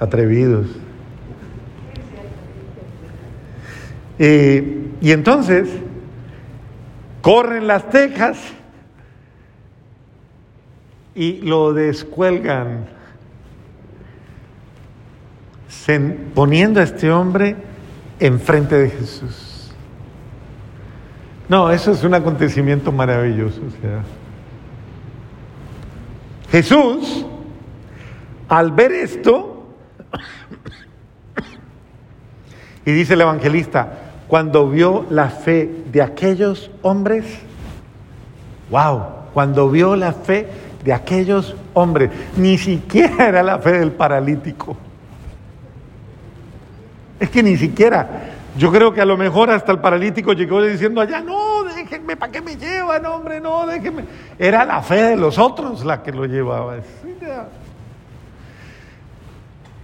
Atrevidos. 0.00 0.66
Y 4.22 5.12
entonces, 5.12 5.70
corren 7.22 7.66
las 7.66 7.88
tejas 7.88 8.38
y 11.14 11.40
lo 11.40 11.72
descuelgan, 11.72 12.84
poniendo 16.34 16.80
a 16.80 16.82
este 16.82 17.10
hombre 17.10 17.56
enfrente 18.18 18.76
de 18.76 18.90
Jesús. 18.90 19.72
No, 21.48 21.70
eso 21.70 21.92
es 21.92 22.04
un 22.04 22.12
acontecimiento 22.12 22.92
maravilloso. 22.92 23.62
Jesús, 26.50 27.24
al 28.48 28.70
ver 28.70 28.92
esto, 28.92 29.66
y 32.84 32.92
dice 32.92 33.14
el 33.14 33.22
evangelista, 33.22 33.99
cuando 34.30 34.70
vio 34.70 35.06
la 35.10 35.28
fe 35.28 35.68
de 35.90 36.00
aquellos 36.00 36.70
hombres, 36.82 37.24
wow, 38.70 39.02
cuando 39.34 39.68
vio 39.68 39.96
la 39.96 40.12
fe 40.12 40.46
de 40.84 40.92
aquellos 40.92 41.56
hombres, 41.74 42.12
ni 42.36 42.56
siquiera 42.56 43.26
era 43.26 43.42
la 43.42 43.58
fe 43.58 43.72
del 43.72 43.90
paralítico. 43.90 44.76
Es 47.18 47.28
que 47.28 47.42
ni 47.42 47.56
siquiera, 47.56 48.08
yo 48.56 48.70
creo 48.70 48.94
que 48.94 49.00
a 49.00 49.04
lo 49.04 49.16
mejor 49.16 49.50
hasta 49.50 49.72
el 49.72 49.80
paralítico 49.80 50.32
llegó 50.32 50.62
diciendo 50.62 51.00
allá, 51.00 51.20
no, 51.20 51.64
déjenme, 51.64 52.16
¿para 52.16 52.30
qué 52.30 52.40
me 52.40 52.56
llevan, 52.56 53.04
hombre? 53.06 53.40
No, 53.40 53.66
déjenme. 53.66 54.04
Era 54.38 54.64
la 54.64 54.80
fe 54.80 55.02
de 55.02 55.16
los 55.16 55.38
otros 55.38 55.84
la 55.84 56.04
que 56.04 56.12
lo 56.12 56.24
llevaba. 56.24 56.76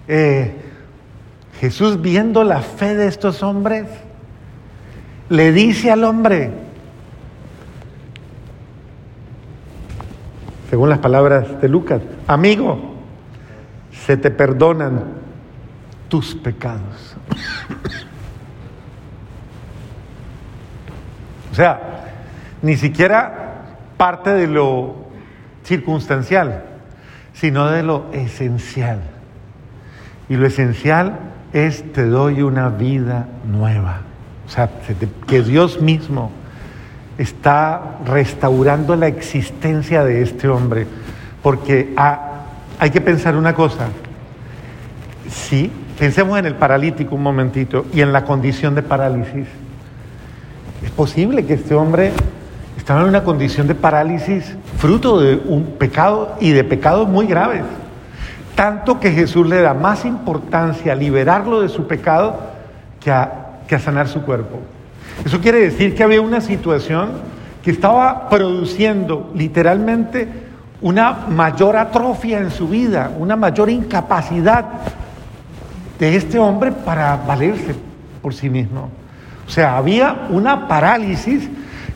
Eh, 0.06 0.54
Jesús 1.58 2.00
viendo 2.00 2.44
la 2.44 2.60
fe 2.60 2.94
de 2.94 3.08
estos 3.08 3.42
hombres, 3.42 3.88
le 5.28 5.52
dice 5.52 5.90
al 5.90 6.04
hombre, 6.04 6.50
según 10.70 10.88
las 10.88 10.98
palabras 10.98 11.60
de 11.60 11.68
Lucas, 11.68 12.02
amigo, 12.26 12.94
se 13.90 14.16
te 14.16 14.30
perdonan 14.30 15.04
tus 16.08 16.34
pecados. 16.34 17.16
o 21.50 21.54
sea, 21.54 21.80
ni 22.62 22.76
siquiera 22.76 23.64
parte 23.96 24.30
de 24.30 24.46
lo 24.46 25.06
circunstancial, 25.64 26.64
sino 27.32 27.66
de 27.68 27.82
lo 27.82 28.06
esencial. 28.12 29.00
Y 30.28 30.36
lo 30.36 30.46
esencial 30.46 31.18
es 31.52 31.92
te 31.92 32.06
doy 32.06 32.42
una 32.42 32.68
vida 32.68 33.26
nueva. 33.44 34.00
O 34.46 34.48
sea, 34.48 34.70
que 35.26 35.42
Dios 35.42 35.80
mismo 35.80 36.30
está 37.18 37.98
restaurando 38.04 38.96
la 38.96 39.06
existencia 39.06 40.04
de 40.04 40.22
este 40.22 40.48
hombre. 40.48 40.86
Porque 41.42 41.94
hay 42.78 42.90
que 42.90 43.00
pensar 43.00 43.36
una 43.36 43.54
cosa. 43.54 43.88
Sí, 45.30 45.70
pensemos 45.98 46.38
en 46.38 46.46
el 46.46 46.54
paralítico 46.54 47.14
un 47.14 47.22
momentito 47.22 47.86
y 47.92 48.00
en 48.00 48.12
la 48.12 48.24
condición 48.24 48.74
de 48.74 48.82
parálisis. 48.82 49.46
Es 50.84 50.90
posible 50.90 51.44
que 51.46 51.54
este 51.54 51.74
hombre 51.74 52.12
estaba 52.76 53.00
en 53.00 53.08
una 53.08 53.24
condición 53.24 53.66
de 53.66 53.74
parálisis 53.74 54.54
fruto 54.78 55.20
de 55.20 55.40
un 55.46 55.76
pecado 55.78 56.36
y 56.40 56.52
de 56.52 56.64
pecados 56.64 57.08
muy 57.08 57.26
graves. 57.26 57.62
Tanto 58.54 59.00
que 59.00 59.10
Jesús 59.12 59.46
le 59.46 59.60
da 59.60 59.74
más 59.74 60.04
importancia 60.04 60.92
a 60.92 60.96
liberarlo 60.96 61.60
de 61.60 61.68
su 61.68 61.86
pecado 61.86 62.38
que 63.00 63.10
a 63.10 63.45
que 63.66 63.74
a 63.74 63.78
sanar 63.78 64.08
su 64.08 64.22
cuerpo. 64.22 64.60
Eso 65.24 65.40
quiere 65.40 65.60
decir 65.60 65.94
que 65.94 66.02
había 66.02 66.20
una 66.20 66.40
situación 66.40 67.10
que 67.62 67.70
estaba 67.70 68.28
produciendo 68.28 69.32
literalmente 69.34 70.28
una 70.80 71.12
mayor 71.28 71.76
atrofia 71.76 72.38
en 72.38 72.50
su 72.50 72.68
vida, 72.68 73.10
una 73.18 73.34
mayor 73.34 73.70
incapacidad 73.70 74.64
de 75.98 76.16
este 76.16 76.38
hombre 76.38 76.70
para 76.70 77.16
valerse 77.16 77.74
por 78.22 78.34
sí 78.34 78.50
mismo. 78.50 78.90
O 79.46 79.50
sea, 79.50 79.76
había 79.76 80.26
una 80.30 80.68
parálisis 80.68 81.48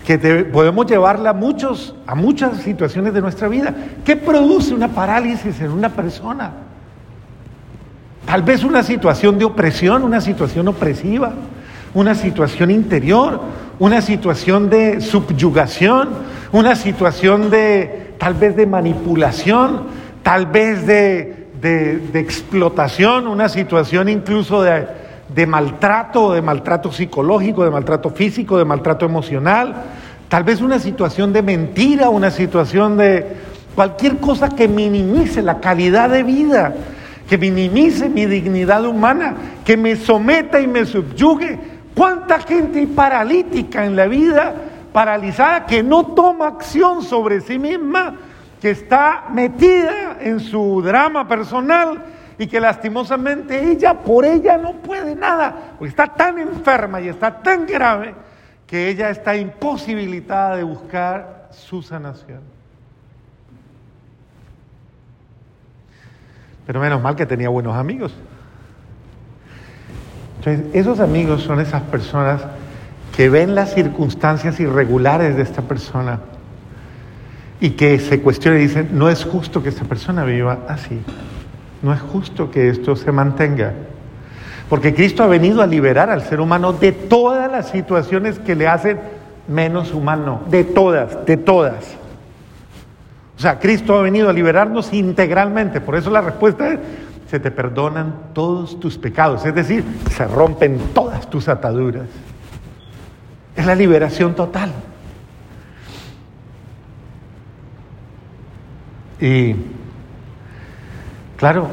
que 0.07 0.19
podemos 0.53 0.87
llevarla 0.87 1.31
a, 1.31 2.13
a 2.13 2.15
muchas 2.15 2.57
situaciones 2.63 3.13
de 3.13 3.21
nuestra 3.21 3.49
vida. 3.49 3.75
¿Qué 4.05 4.17
produce 4.17 4.75
una 4.75 4.89
parálisis 4.89 5.61
en 5.61 5.71
una 5.71 5.91
persona? 5.91 6.51
Tal 8.27 8.43
vez 8.43 8.65
una 8.65 8.83
situación 8.83 9.39
de 9.39 9.45
opresión, 9.45 10.03
una 10.03 10.21
situación 10.21 10.67
opresiva 10.69 11.33
una 11.95 12.15
situación 12.15 12.71
interior, 12.71 13.41
una 13.79 14.01
situación 14.03 14.71
de 14.71 15.01
subyugación, 15.01 16.11
una 16.53 16.77
situación 16.77 17.51
de 17.51 18.15
tal 18.19 18.35
vez 18.35 18.57
de 18.57 18.67
manipulación, 18.67 19.85
tal 20.23 20.47
vez 20.47 20.87
de, 20.87 21.49
explotación, 22.15 23.27
una 23.27 23.49
situación 23.49 24.09
incluso 24.09 24.63
de, 24.63 24.87
de 25.35 25.47
maltrato, 25.47 26.33
de 26.33 26.43
maltrato 26.43 26.93
psicológico, 26.93 27.65
de 27.65 27.71
maltrato 27.71 28.11
físico, 28.11 28.59
de 28.59 28.65
maltrato 28.65 29.07
emocional, 29.07 29.75
tal 30.29 30.45
vez 30.45 30.61
una 30.61 30.79
situación 30.79 31.33
de 31.33 31.43
mentira, 31.43 32.09
una 32.09 32.31
situación 32.31 32.97
de 32.97 33.27
cualquier 33.75 34.19
cosa 34.19 34.49
que 34.51 34.69
minimice 34.69 35.43
la 35.43 35.61
calidad 35.61 36.11
de 36.11 36.23
vida, 36.23 36.75
que 37.29 37.39
minimice 37.39 38.09
mi 38.09 38.27
dignidad 38.27 38.85
humana, 38.85 39.35
que 39.65 39.77
me 39.77 39.97
someta 39.97 40.61
y 40.61 40.67
me 40.67 40.85
subyugue 40.85 41.80
¿Cuánta 42.01 42.41
gente 42.41 42.87
paralítica 42.87 43.85
en 43.85 43.95
la 43.95 44.07
vida, 44.07 44.55
paralizada, 44.91 45.67
que 45.67 45.83
no 45.83 46.15
toma 46.15 46.47
acción 46.47 47.03
sobre 47.03 47.43
sí 47.43 47.59
misma, 47.59 48.17
que 48.59 48.71
está 48.71 49.27
metida 49.31 50.17
en 50.19 50.41
su 50.41 50.81
drama 50.81 51.29
personal 51.29 52.03
y 52.39 52.47
que 52.47 52.59
lastimosamente 52.59 53.71
ella 53.71 53.93
por 53.93 54.25
ella 54.25 54.57
no 54.57 54.77
puede 54.77 55.15
nada, 55.15 55.75
porque 55.79 55.91
está 55.91 56.07
tan 56.07 56.39
enferma 56.39 57.03
y 57.03 57.09
está 57.09 57.43
tan 57.43 57.67
grave 57.67 58.15
que 58.67 58.89
ella 58.89 59.11
está 59.11 59.37
imposibilitada 59.37 60.57
de 60.57 60.63
buscar 60.63 61.49
su 61.51 61.83
sanación. 61.83 62.41
Pero 66.67 66.81
menos 66.81 67.03
mal 67.03 67.15
que 67.15 67.27
tenía 67.27 67.51
buenos 67.51 67.77
amigos. 67.77 68.15
Entonces, 70.41 70.65
esos 70.73 71.01
amigos 71.01 71.43
son 71.43 71.61
esas 71.61 71.83
personas 71.83 72.41
que 73.15 73.29
ven 73.29 73.55
las 73.55 73.75
circunstancias 73.75 74.59
irregulares 74.59 75.37
de 75.37 75.43
esta 75.43 75.61
persona 75.61 76.21
y 77.61 77.73
que 77.73 77.99
se 77.99 78.23
cuestionan 78.23 78.59
y 78.59 78.63
dicen, 78.63 78.89
no 78.93 79.11
es 79.11 79.23
justo 79.23 79.63
que 79.63 79.69
esta 79.69 79.85
persona 79.85 80.25
viva 80.25 80.61
así, 80.67 80.99
no 81.83 81.93
es 81.93 82.01
justo 82.01 82.51
que 82.51 82.71
esto 82.71 82.97
se 82.97 83.13
mantenga. 83.13 83.75
Porque 84.71 84.95
Cristo 84.95 85.23
ha 85.23 85.27
venido 85.27 85.61
a 85.61 85.67
liberar 85.67 86.09
al 86.09 86.23
ser 86.23 86.41
humano 86.41 86.73
de 86.73 86.93
todas 86.93 87.53
las 87.53 87.69
situaciones 87.69 88.39
que 88.39 88.55
le 88.55 88.67
hacen 88.67 88.99
menos 89.47 89.93
humano, 89.93 90.41
de 90.49 90.65
todas, 90.65 91.27
de 91.27 91.37
todas. 91.37 91.85
O 93.37 93.41
sea, 93.41 93.59
Cristo 93.59 93.99
ha 93.99 94.01
venido 94.01 94.31
a 94.31 94.33
liberarnos 94.33 94.95
integralmente, 94.95 95.83
por 95.83 95.97
eso 95.97 96.09
la 96.09 96.23
respuesta 96.23 96.73
es, 96.73 96.79
se 97.31 97.39
te 97.39 97.53
perdonan 97.53 98.33
todos 98.33 98.81
tus 98.81 98.99
pecados, 98.99 99.47
es 99.47 99.55
decir, 99.55 99.85
se 100.11 100.27
rompen 100.27 100.81
todas 100.93 101.31
tus 101.31 101.49
ataduras. 101.49 102.09
Es 103.55 103.65
la 103.65 103.77
liberación 103.77 104.35
total. 104.35 104.73
Y 109.21 109.55
claro, 111.37 111.69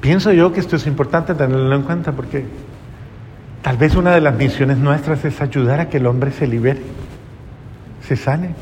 pienso 0.00 0.32
yo 0.32 0.50
que 0.50 0.60
esto 0.60 0.76
es 0.76 0.86
importante 0.86 1.34
tenerlo 1.34 1.76
en 1.76 1.82
cuenta 1.82 2.12
porque 2.12 2.46
tal 3.60 3.76
vez 3.76 3.96
una 3.96 4.14
de 4.14 4.22
las 4.22 4.34
misiones 4.34 4.78
nuestras 4.78 5.22
es 5.26 5.42
ayudar 5.42 5.78
a 5.78 5.90
que 5.90 5.98
el 5.98 6.06
hombre 6.06 6.30
se 6.30 6.46
libere, 6.46 6.80
se 8.00 8.16
sane. 8.16 8.54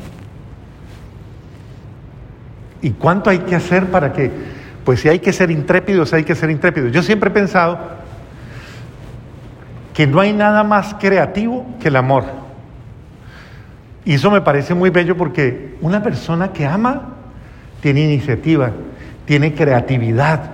¿Y 2.81 2.89
cuánto 2.91 3.29
hay 3.29 3.39
que 3.39 3.55
hacer 3.55 3.89
para 3.89 4.11
que 4.11 4.54
pues 4.85 5.01
si 5.01 5.09
hay 5.09 5.19
que 5.19 5.33
ser 5.33 5.49
intrépidos, 5.49 6.13
hay 6.13 6.23
que 6.23 6.35
ser 6.35 6.51
intrépidos. 6.51 6.91
Yo 6.91 7.01
siempre 7.01 7.31
he 7.31 7.33
pensado 7.33 7.79
que 9.95 10.05
no 10.05 10.19
hay 10.19 10.31
nada 10.31 10.63
más 10.63 10.93
creativo 10.99 11.65
que 11.81 11.87
el 11.87 11.95
amor. 11.95 12.23
Y 14.05 14.13
eso 14.13 14.29
me 14.29 14.41
parece 14.41 14.75
muy 14.75 14.91
bello 14.91 15.17
porque 15.17 15.75
una 15.81 16.03
persona 16.03 16.53
que 16.53 16.67
ama 16.67 17.15
tiene 17.81 18.01
iniciativa, 18.01 18.71
tiene 19.25 19.55
creatividad, 19.55 20.51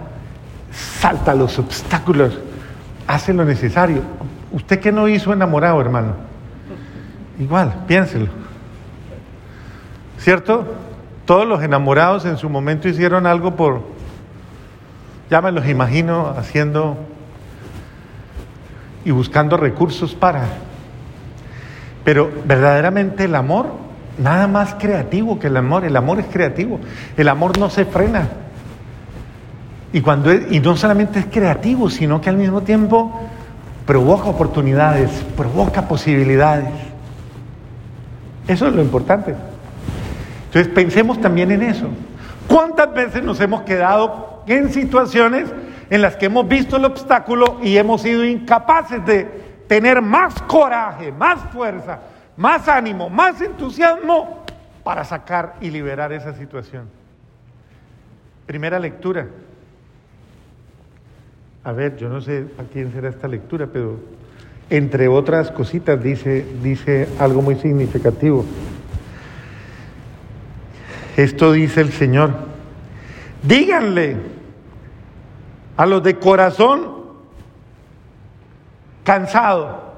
salta 0.71 1.35
los 1.35 1.59
obstáculos, 1.59 2.39
hace 3.07 3.33
lo 3.33 3.43
necesario. 3.43 4.01
¿Usted 4.53 4.79
qué 4.79 4.93
no 4.93 5.09
hizo 5.09 5.33
enamorado, 5.33 5.81
hermano? 5.81 6.13
Igual, 7.37 7.73
piénselo. 7.85 8.27
¿Cierto? 10.19 10.73
Todos 11.25 11.45
los 11.45 11.61
enamorados 11.61 12.25
en 12.25 12.37
su 12.37 12.49
momento 12.49 12.87
hicieron 12.87 13.25
algo 13.25 13.55
por, 13.55 13.81
ya 15.31 15.41
me 15.41 15.53
los 15.53 15.65
imagino 15.65 16.35
haciendo 16.37 16.97
y 19.05 19.11
buscando 19.11 19.55
recursos 19.55 20.13
para. 20.13 20.43
Pero 22.03 22.29
verdaderamente 22.43 23.23
el 23.23 23.35
amor, 23.35 23.67
nada 24.17 24.47
más 24.47 24.75
creativo 24.75 25.39
que 25.39 25.47
el 25.47 25.55
amor, 25.55 25.85
el 25.85 25.95
amor 25.95 26.19
es 26.19 26.25
creativo, 26.25 26.81
el 27.15 27.29
amor 27.29 27.57
no 27.57 27.69
se 27.69 27.85
frena. 27.85 28.27
Y, 29.93 30.01
cuando 30.01 30.33
y 30.33 30.59
no 30.59 30.75
solamente 30.75 31.19
es 31.19 31.27
creativo, 31.27 31.89
sino 31.89 32.19
que 32.19 32.29
al 32.29 32.35
mismo 32.35 32.63
tiempo 32.63 33.17
provoca 33.85 34.25
oportunidades, 34.25 35.11
provoca 35.37 35.87
posibilidades. 35.87 36.67
Eso 38.49 38.67
es 38.67 38.75
lo 38.75 38.81
importante. 38.81 39.33
Entonces 40.47 40.73
pensemos 40.73 41.21
también 41.21 41.51
en 41.51 41.61
eso. 41.61 41.87
¿Cuántas 42.49 42.93
veces 42.93 43.23
nos 43.23 43.39
hemos 43.39 43.61
quedado 43.61 44.30
en 44.51 44.71
situaciones 44.71 45.51
en 45.89 46.01
las 46.01 46.15
que 46.15 46.27
hemos 46.27 46.47
visto 46.47 46.77
el 46.77 46.85
obstáculo 46.85 47.59
y 47.61 47.77
hemos 47.77 48.01
sido 48.01 48.23
incapaces 48.23 49.05
de 49.05 49.25
tener 49.67 50.01
más 50.01 50.41
coraje, 50.43 51.11
más 51.11 51.39
fuerza, 51.51 51.99
más 52.37 52.67
ánimo, 52.67 53.09
más 53.09 53.41
entusiasmo 53.41 54.45
para 54.83 55.03
sacar 55.03 55.55
y 55.61 55.69
liberar 55.69 56.11
esa 56.11 56.33
situación? 56.33 56.89
Primera 58.45 58.79
lectura. 58.79 59.27
A 61.63 61.71
ver, 61.73 61.95
yo 61.97 62.09
no 62.09 62.21
sé 62.21 62.45
a 62.57 62.63
quién 62.71 62.91
será 62.91 63.09
esta 63.09 63.27
lectura, 63.27 63.67
pero 63.71 63.99
entre 64.69 65.07
otras 65.07 65.51
cositas 65.51 66.01
dice, 66.01 66.45
dice 66.63 67.07
algo 67.19 67.41
muy 67.41 67.55
significativo. 67.55 68.45
Esto 71.17 71.51
dice 71.51 71.81
el 71.81 71.91
Señor. 71.91 72.31
Díganle 73.43 74.17
a 75.81 75.85
los 75.87 76.03
de 76.03 76.19
corazón 76.19 76.93
cansado. 79.03 79.95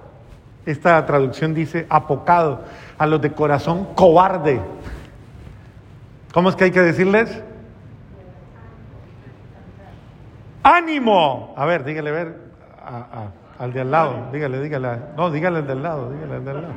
Esta 0.66 1.06
traducción 1.06 1.54
dice 1.54 1.86
apocado. 1.90 2.62
A 2.98 3.06
los 3.06 3.20
de 3.20 3.34
corazón 3.34 3.90
cobarde. 3.94 4.62
¿Cómo 6.34 6.48
es 6.48 6.56
que 6.56 6.64
hay 6.64 6.72
que 6.72 6.80
decirles? 6.80 7.44
ánimo. 10.64 11.54
A 11.58 11.66
ver, 11.66 11.84
dígale, 11.84 12.12
ver, 12.12 12.38
al 13.60 13.74
de 13.74 13.82
al 13.82 13.92
lado, 13.92 14.30
dígale, 14.32 14.62
dígale, 14.62 15.00
no, 15.18 15.32
dígale 15.32 15.58
al 15.58 15.68
del 15.68 15.84
lado, 15.84 16.12
dígale 16.12 16.36
al 16.36 16.46
del 16.46 16.62
lado. 16.62 16.74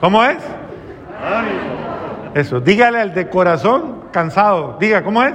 ¿Cómo 0.00 0.24
es? 0.24 0.38
Ánimo. 1.22 2.32
Eso, 2.32 2.58
dígale 2.58 3.02
al 3.02 3.12
de 3.12 3.28
corazón 3.28 4.04
cansado, 4.12 4.78
diga, 4.80 5.04
¿cómo 5.04 5.22
es? 5.22 5.34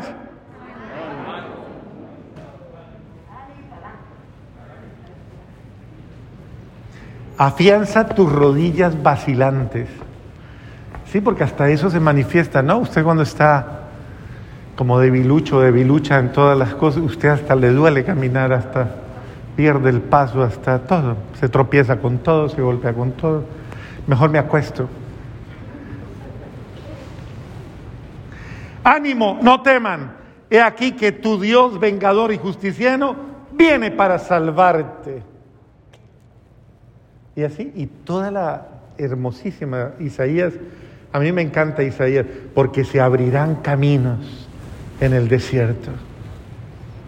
Afianza 7.38 8.08
tus 8.08 8.32
rodillas 8.32 9.02
vacilantes. 9.02 9.90
Sí, 11.12 11.22
porque 11.22 11.44
hasta 11.44 11.70
eso 11.70 11.90
se 11.90 12.00
manifiesta, 12.00 12.62
¿no? 12.62 12.80
Usted 12.80 13.04
cuando 13.04 13.24
está 13.24 13.82
como 14.76 15.00
debilucho, 15.00 15.62
debilucha 15.62 16.20
en 16.20 16.32
todas 16.32 16.58
las 16.58 16.74
cosas, 16.76 17.02
usted 17.04 17.30
hasta 17.30 17.56
le 17.56 17.70
duele 17.70 18.04
caminar, 18.04 18.52
hasta 18.52 18.90
pierde 19.56 19.90
el 19.90 20.02
paso, 20.02 20.44
hasta 20.44 20.80
todo, 20.80 21.16
se 21.40 21.48
tropieza 21.48 21.98
con 21.98 22.18
todo, 22.18 22.50
se 22.50 22.62
golpea 22.62 22.94
con 22.94 23.14
todo. 23.14 23.46
Mejor 24.08 24.30
me 24.30 24.40
acuesto. 24.40 24.90
Ánimo, 28.84 29.40
no 29.42 29.62
teman. 29.62 30.14
He 30.50 30.62
aquí 30.62 30.92
que 30.92 31.12
tu 31.12 31.40
Dios 31.40 31.80
vengador 31.80 32.32
y 32.32 32.38
justiciano 32.38 33.16
viene 33.52 33.92
para 33.92 34.20
salvarte. 34.20 35.35
Y 37.36 37.44
así, 37.44 37.72
y 37.76 37.88
toda 37.88 38.32
la 38.32 38.68
hermosísima 38.98 39.92
Isaías, 40.00 40.54
a 41.12 41.20
mí 41.20 41.32
me 41.32 41.42
encanta 41.42 41.84
Isaías, 41.84 42.26
porque 42.54 42.84
se 42.84 43.02
abrirán 43.02 43.56
caminos 43.56 44.48
en 45.00 45.14
el 45.14 45.28
desierto. 45.28 45.92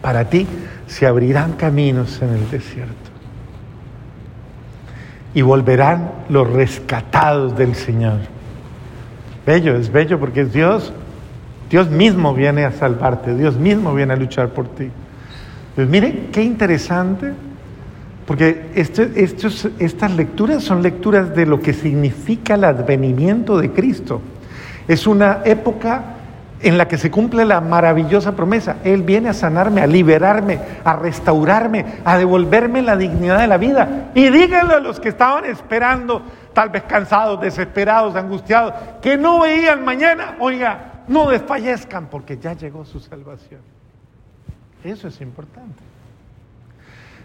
Para 0.01 0.29
ti 0.29 0.47
se 0.87 1.07
abrirán 1.07 1.53
caminos 1.53 2.21
en 2.21 2.29
el 2.29 2.49
desierto. 2.49 2.93
Y 5.33 5.41
volverán 5.41 6.11
los 6.29 6.49
rescatados 6.49 7.57
del 7.57 7.75
Señor. 7.75 8.19
Bello, 9.45 9.75
es 9.75 9.91
bello 9.91 10.19
porque 10.19 10.41
es 10.41 10.53
Dios. 10.53 10.93
Dios 11.69 11.89
mismo 11.89 12.33
viene 12.33 12.65
a 12.65 12.71
salvarte, 12.71 13.35
Dios 13.35 13.57
mismo 13.57 13.93
viene 13.93 14.13
a 14.13 14.15
luchar 14.17 14.49
por 14.49 14.67
ti. 14.69 14.89
Pues 15.75 15.87
mire, 15.87 16.29
qué 16.31 16.41
interesante, 16.43 17.33
porque 18.27 18.71
este, 18.75 19.23
estas 19.79 20.11
lecturas 20.11 20.61
son 20.61 20.83
lecturas 20.83 21.33
de 21.33 21.45
lo 21.45 21.61
que 21.61 21.73
significa 21.73 22.55
el 22.55 22.65
advenimiento 22.65 23.57
de 23.57 23.71
Cristo. 23.71 24.19
Es 24.85 25.07
una 25.07 25.39
época 25.45 26.17
en 26.59 26.77
la 26.77 26.89
que 26.89 26.97
se 26.97 27.09
cumple 27.09 27.45
la 27.45 27.61
maravillosa 27.61 28.35
promesa. 28.35 28.79
Él 28.83 29.03
viene 29.03 29.29
a 29.29 29.33
sanarme, 29.33 29.79
a 29.79 29.87
liberarme, 29.87 30.59
a 30.83 30.97
restaurarme, 30.97 31.85
a 32.03 32.17
devolverme 32.17 32.81
la 32.81 32.97
dignidad 32.97 33.39
de 33.39 33.47
la 33.47 33.57
vida. 33.57 34.11
Y 34.13 34.29
díganle 34.29 34.73
a 34.73 34.79
los 34.81 34.99
que 34.99 35.07
estaban 35.07 35.45
esperando, 35.45 36.21
tal 36.51 36.67
vez 36.67 36.83
cansados, 36.83 37.39
desesperados, 37.39 38.13
angustiados, 38.17 38.73
que 39.01 39.15
no 39.15 39.39
veían 39.39 39.85
mañana, 39.85 40.35
oiga, 40.39 41.03
no 41.07 41.29
desfallezcan 41.29 42.07
porque 42.07 42.37
ya 42.37 42.51
llegó 42.51 42.83
su 42.83 42.99
salvación. 42.99 43.61
Eso 44.83 45.07
es 45.07 45.21
importante. 45.21 45.81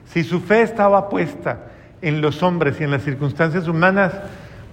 Si 0.07 0.25
su 0.25 0.41
fe 0.41 0.63
estaba 0.63 1.09
puesta 1.09 1.59
en 2.01 2.21
los 2.21 2.43
hombres 2.43 2.81
y 2.81 2.85
en 2.85 2.91
las 2.91 3.03
circunstancias 3.03 3.69
humanas, 3.69 4.13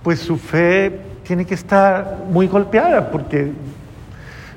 pues 0.03 0.19
su 0.19 0.37
fe 0.37 0.99
tiene 1.23 1.45
que 1.45 1.53
estar 1.53 2.17
muy 2.29 2.47
golpeada 2.47 3.11
porque 3.11 3.51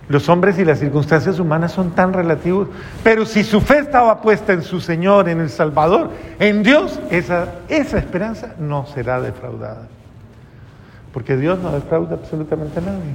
los 0.08 0.28
hombres 0.28 0.58
y 0.58 0.64
las 0.64 0.78
circunstancias 0.78 1.38
humanas 1.38 1.72
son 1.72 1.92
tan 1.92 2.12
relativos, 2.12 2.68
pero 3.02 3.24
si 3.24 3.44
su 3.44 3.60
fe 3.60 3.78
estaba 3.78 4.20
puesta 4.20 4.52
en 4.52 4.62
su 4.62 4.80
Señor, 4.80 5.28
en 5.28 5.40
el 5.40 5.48
Salvador, 5.48 6.10
en 6.38 6.62
Dios, 6.62 7.00
esa, 7.10 7.48
esa 7.68 7.98
esperanza 7.98 8.54
no 8.58 8.86
será 8.86 9.20
defraudada. 9.20 9.88
Porque 11.12 11.36
Dios 11.36 11.58
no 11.60 11.72
defrauda 11.72 12.14
absolutamente 12.14 12.78
a 12.78 12.82
nadie. 12.82 13.12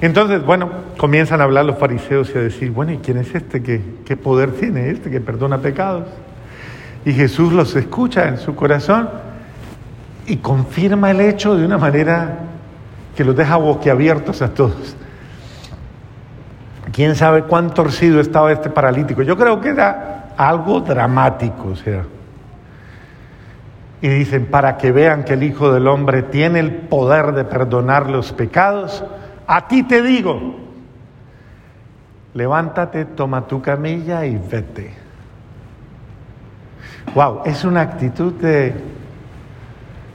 Entonces, 0.00 0.44
bueno, 0.44 0.70
comienzan 0.96 1.40
a 1.40 1.44
hablar 1.44 1.64
los 1.64 1.78
fariseos 1.78 2.30
y 2.34 2.38
a 2.38 2.42
decir, 2.42 2.70
bueno, 2.70 2.92
¿y 2.92 2.98
quién 2.98 3.18
es 3.18 3.34
este? 3.34 3.62
¿Qué, 3.62 3.80
qué 4.04 4.16
poder 4.16 4.52
tiene 4.52 4.90
este 4.90 5.10
que 5.10 5.20
perdona 5.20 5.58
pecados? 5.58 6.04
Y 7.04 7.12
Jesús 7.12 7.52
los 7.52 7.74
escucha 7.74 8.28
en 8.28 8.38
su 8.38 8.54
corazón 8.54 9.08
y 10.26 10.36
confirma 10.36 11.10
el 11.10 11.20
hecho 11.20 11.56
de 11.56 11.64
una 11.64 11.78
manera 11.78 12.38
que 13.16 13.24
los 13.24 13.36
deja 13.36 13.56
boquiabiertos 13.56 14.40
a 14.42 14.54
todos. 14.54 14.96
¿Quién 16.92 17.16
sabe 17.16 17.44
cuán 17.44 17.72
torcido 17.72 18.20
estaba 18.20 18.52
este 18.52 18.70
paralítico? 18.70 19.22
Yo 19.22 19.36
creo 19.36 19.60
que 19.60 19.70
era 19.70 20.34
algo 20.36 20.80
dramático, 20.80 21.68
o 21.68 21.76
sea. 21.76 22.04
Y 24.00 24.08
dicen, 24.08 24.46
para 24.46 24.76
que 24.76 24.92
vean 24.92 25.24
que 25.24 25.34
el 25.34 25.42
Hijo 25.42 25.72
del 25.72 25.86
Hombre 25.86 26.22
tiene 26.22 26.60
el 26.60 26.72
poder 26.72 27.32
de 27.32 27.44
perdonar 27.44 28.10
los 28.10 28.32
pecados, 28.32 29.04
a 29.46 29.68
ti 29.68 29.84
te 29.84 30.02
digo, 30.02 30.56
levántate, 32.34 33.04
toma 33.04 33.46
tu 33.46 33.62
camilla 33.62 34.26
y 34.26 34.36
vete. 34.36 35.01
Wow, 37.14 37.42
es 37.44 37.64
una 37.64 37.82
actitud 37.82 38.32
de 38.34 38.74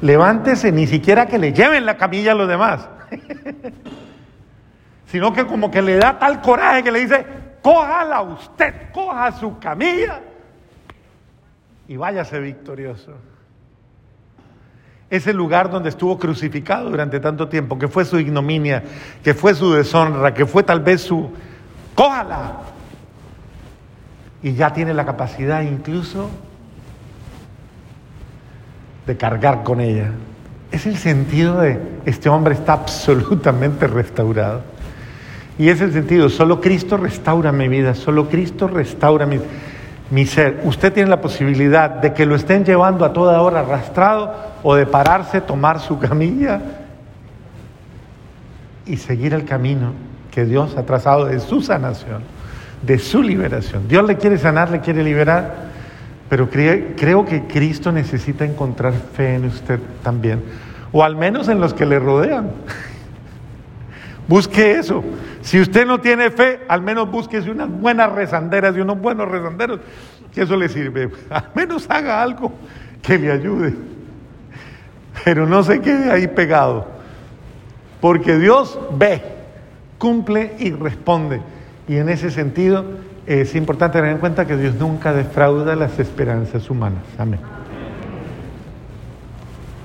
levántese, 0.02 0.72
ni 0.72 0.88
siquiera 0.88 1.26
que 1.26 1.38
le 1.38 1.54
lleven 1.54 1.86
la 1.86 1.98
camilla 1.98 2.32
a 2.32 2.36
los 2.36 2.48
demás. 2.48 2.88
sino 5.08 5.34
que 5.34 5.46
como 5.46 5.72
que 5.72 5.82
le 5.82 5.96
da 5.96 6.20
tal 6.20 6.42
coraje 6.42 6.84
que 6.84 6.92
le 6.92 7.00
dice, 7.00 7.26
cójala 7.62 8.22
usted, 8.22 8.92
coja 8.92 9.32
su 9.32 9.58
camilla 9.60 10.22
y 11.88 11.96
váyase 11.96 12.40
victorioso. 12.40 13.14
Ese 15.10 15.34
lugar 15.34 15.70
donde 15.70 15.90
estuvo 15.90 16.20
crucificado 16.20 16.90
durante 16.90 17.22
tanto 17.22 17.48
tiempo, 17.48 17.80
que 17.80 17.88
fue 17.88 18.04
su 18.04 18.20
ignominia, 18.20 18.84
que 19.24 19.34
fue 19.34 19.56
su 19.56 19.72
deshonra, 19.72 20.34
que 20.34 20.46
fue 20.46 20.64
tal 20.64 20.82
vez 20.82 21.02
su... 21.02 21.32
Cójala. 21.96 22.58
Y 24.44 24.54
ya 24.54 24.74
tiene 24.74 24.94
la 24.94 25.06
capacidad 25.06 25.62
incluso 25.62 26.30
de 29.08 29.18
cargar 29.18 29.64
con 29.64 29.80
ella. 29.80 30.12
Es 30.72 30.86
el 30.86 30.98
sentido 30.98 31.62
de 31.62 31.80
este 32.06 32.30
hombre 32.30 32.54
está 32.54 32.74
absolutamente 32.74 33.88
restaurado. 33.88 34.62
Y 35.58 35.70
es 35.70 35.82
el 35.82 35.92
sentido, 35.92 36.30
solo 36.30 36.62
Cristo 36.62 36.98
restaura 36.98 37.52
mi 37.52 37.68
vida, 37.68 37.96
solo 37.96 38.30
Cristo 38.30 38.68
restaura 38.68 39.26
mi, 39.26 39.40
mi 40.12 40.26
ser. 40.28 40.62
Usted 40.66 40.94
tiene 40.94 41.10
la 41.10 41.22
posibilidad 41.22 41.90
de 41.90 42.14
que 42.14 42.26
lo 42.26 42.36
estén 42.36 42.64
llevando 42.64 43.06
a 43.06 43.14
toda 43.14 43.42
hora 43.42 43.62
arrastrado 43.62 44.36
o 44.62 44.76
de 44.76 44.86
pararse, 44.86 45.42
tomar 45.42 45.80
su 45.80 45.98
camilla 45.98 46.62
y 48.86 48.98
seguir 48.98 49.34
el 49.34 49.46
camino 49.46 49.94
que 50.32 50.46
Dios 50.46 50.78
ha 50.78 50.84
trazado 50.84 51.26
de 51.26 51.40
su 51.40 51.62
sanación, 51.62 52.22
de 52.84 53.00
su 53.00 53.24
liberación. 53.24 53.88
Dios 53.88 54.06
le 54.06 54.18
quiere 54.18 54.38
sanar, 54.38 54.70
le 54.70 54.82
quiere 54.82 55.04
liberar, 55.04 55.67
pero 56.30 56.50
creo 56.50 57.26
que 57.26 57.44
Cristo 57.44 57.92
necesita 57.92 58.44
encontrar 58.44 58.94
fe 58.94 59.36
en 59.36 59.46
usted 59.46 59.80
también, 60.04 60.44
o 60.92 61.04
al 61.04 61.16
menos 61.16 61.48
en 61.48 61.60
los 61.60 61.74
que 61.74 61.86
le 61.86 62.00
rodean. 62.00 62.52
Busque 64.28 64.74
eso. 64.74 65.04
Si 65.42 65.60
usted 65.62 65.86
no 65.86 66.02
tiene 66.02 66.30
fe, 66.32 66.60
al 66.68 66.82
menos 66.82 67.10
búsquese 67.10 67.50
unas 67.50 67.70
buenas 67.70 68.12
rezanderas 68.12 68.76
y 68.76 68.82
unos 68.82 69.00
buenos 69.00 69.30
rezanderos, 69.30 69.80
que 70.34 70.42
eso 70.42 70.58
le 70.58 70.68
sirve. 70.68 71.10
Al 71.30 71.50
menos 71.56 71.90
haga 71.90 72.22
algo 72.22 72.52
que 73.02 73.18
le 73.18 73.32
ayude. 73.32 73.74
Pero 75.24 75.48
no 75.48 75.64
se 75.64 75.80
quede 75.80 76.12
ahí 76.12 76.28
pegado. 76.28 76.88
Porque 78.02 78.38
Dios 78.38 78.78
ve, 78.98 79.22
cumple 79.98 80.56
y 80.60 80.72
responde. 80.72 81.42
Y 81.88 81.96
en 81.96 82.10
ese 82.10 82.30
sentido 82.30 82.86
es 83.28 83.56
importante 83.56 84.00
tener 84.00 84.14
en 84.14 84.20
cuenta 84.20 84.48
que 84.48 84.56
Dios 84.56 84.76
nunca 84.76 85.14
defrauda 85.14 85.76
las 85.76 86.00
esperanzas 86.00 86.70
humanas. 86.70 87.04
Amén. 87.18 87.57